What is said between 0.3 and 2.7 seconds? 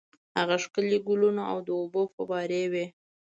هلته ښکلي ګلونه او د اوبو فوارې